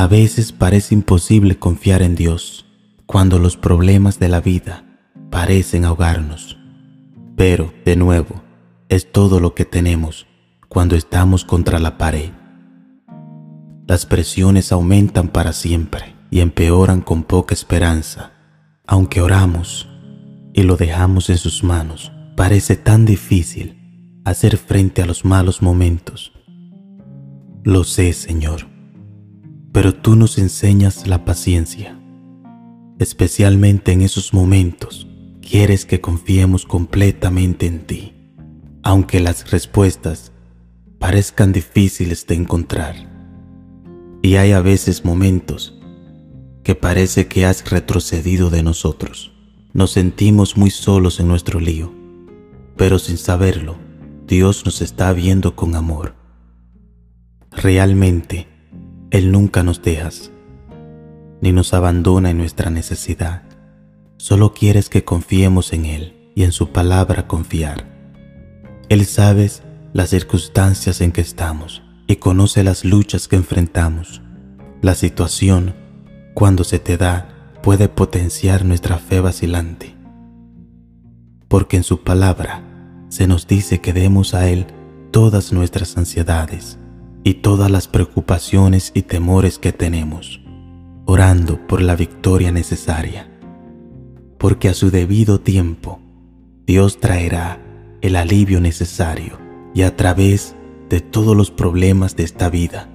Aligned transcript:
A 0.00 0.06
veces 0.06 0.52
parece 0.52 0.94
imposible 0.94 1.58
confiar 1.58 2.00
en 2.00 2.14
Dios 2.14 2.64
cuando 3.04 3.38
los 3.38 3.58
problemas 3.58 4.18
de 4.18 4.30
la 4.30 4.40
vida 4.40 4.82
parecen 5.28 5.84
ahogarnos. 5.84 6.56
Pero, 7.36 7.74
de 7.84 7.96
nuevo, 7.96 8.42
es 8.88 9.12
todo 9.12 9.40
lo 9.40 9.54
que 9.54 9.66
tenemos 9.66 10.26
cuando 10.70 10.96
estamos 10.96 11.44
contra 11.44 11.78
la 11.78 11.98
pared. 11.98 12.30
Las 13.86 14.06
presiones 14.06 14.72
aumentan 14.72 15.28
para 15.28 15.52
siempre 15.52 16.16
y 16.30 16.40
empeoran 16.40 17.02
con 17.02 17.22
poca 17.22 17.52
esperanza. 17.52 18.32
Aunque 18.86 19.20
oramos 19.20 19.86
y 20.54 20.62
lo 20.62 20.78
dejamos 20.78 21.28
en 21.28 21.36
sus 21.36 21.62
manos, 21.62 22.10
parece 22.38 22.76
tan 22.76 23.04
difícil 23.04 24.22
hacer 24.24 24.56
frente 24.56 25.02
a 25.02 25.06
los 25.06 25.26
malos 25.26 25.60
momentos. 25.60 26.32
Lo 27.64 27.84
sé, 27.84 28.14
Señor 28.14 28.69
pero 29.80 29.94
tú 29.94 30.14
nos 30.14 30.36
enseñas 30.36 31.06
la 31.06 31.24
paciencia. 31.24 31.98
Especialmente 32.98 33.92
en 33.92 34.02
esos 34.02 34.34
momentos, 34.34 35.08
quieres 35.40 35.86
que 35.86 36.02
confiemos 36.02 36.66
completamente 36.66 37.64
en 37.64 37.86
ti, 37.86 38.12
aunque 38.82 39.20
las 39.20 39.50
respuestas 39.50 40.32
parezcan 40.98 41.52
difíciles 41.52 42.26
de 42.26 42.34
encontrar. 42.34 42.94
Y 44.20 44.36
hay 44.36 44.52
a 44.52 44.60
veces 44.60 45.06
momentos 45.06 45.80
que 46.62 46.74
parece 46.74 47.26
que 47.26 47.46
has 47.46 47.70
retrocedido 47.70 48.50
de 48.50 48.62
nosotros. 48.62 49.32
Nos 49.72 49.92
sentimos 49.92 50.58
muy 50.58 50.68
solos 50.68 51.20
en 51.20 51.28
nuestro 51.28 51.58
lío, 51.58 51.90
pero 52.76 52.98
sin 52.98 53.16
saberlo, 53.16 53.78
Dios 54.26 54.62
nos 54.66 54.82
está 54.82 55.10
viendo 55.14 55.56
con 55.56 55.74
amor. 55.74 56.16
Realmente, 57.50 58.46
él 59.10 59.32
nunca 59.32 59.64
nos 59.64 59.82
dejas, 59.82 60.30
ni 61.40 61.50
nos 61.50 61.74
abandona 61.74 62.30
en 62.30 62.38
nuestra 62.38 62.70
necesidad. 62.70 63.42
Solo 64.18 64.54
quieres 64.54 64.88
que 64.88 65.04
confiemos 65.04 65.72
en 65.72 65.84
Él 65.84 66.30
y 66.36 66.44
en 66.44 66.52
su 66.52 66.68
palabra 66.68 67.26
confiar. 67.26 67.86
Él 68.88 69.04
sabe 69.06 69.50
las 69.92 70.10
circunstancias 70.10 71.00
en 71.00 71.10
que 71.10 71.22
estamos 71.22 71.82
y 72.06 72.16
conoce 72.16 72.62
las 72.62 72.84
luchas 72.84 73.26
que 73.26 73.34
enfrentamos. 73.34 74.22
La 74.80 74.94
situación, 74.94 75.74
cuando 76.34 76.62
se 76.62 76.78
te 76.78 76.96
da, 76.96 77.52
puede 77.64 77.88
potenciar 77.88 78.64
nuestra 78.64 78.98
fe 78.98 79.18
vacilante. 79.18 79.96
Porque 81.48 81.76
en 81.76 81.82
su 81.82 82.04
palabra 82.04 82.62
se 83.08 83.26
nos 83.26 83.48
dice 83.48 83.80
que 83.80 83.92
demos 83.92 84.34
a 84.34 84.48
Él 84.48 84.66
todas 85.10 85.52
nuestras 85.52 85.96
ansiedades 85.96 86.79
y 87.22 87.34
todas 87.34 87.70
las 87.70 87.88
preocupaciones 87.88 88.92
y 88.94 89.02
temores 89.02 89.58
que 89.58 89.72
tenemos, 89.72 90.40
orando 91.06 91.66
por 91.66 91.82
la 91.82 91.96
victoria 91.96 92.52
necesaria, 92.52 93.30
porque 94.38 94.68
a 94.68 94.74
su 94.74 94.90
debido 94.90 95.40
tiempo 95.40 96.00
Dios 96.66 96.98
traerá 96.98 97.60
el 98.00 98.16
alivio 98.16 98.60
necesario 98.60 99.38
y 99.74 99.82
a 99.82 99.96
través 99.96 100.54
de 100.88 101.00
todos 101.00 101.36
los 101.36 101.50
problemas 101.50 102.16
de 102.16 102.24
esta 102.24 102.48
vida 102.48 102.88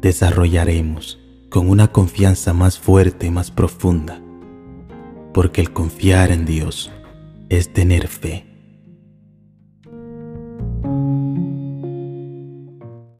desarrollaremos 0.00 1.18
con 1.48 1.68
una 1.68 1.92
confianza 1.92 2.52
más 2.52 2.78
fuerte 2.78 3.26
y 3.26 3.30
más 3.30 3.50
profunda, 3.50 4.20
porque 5.32 5.60
el 5.60 5.72
confiar 5.72 6.30
en 6.32 6.44
Dios 6.44 6.90
es 7.48 7.72
tener 7.72 8.08
fe 8.08 8.47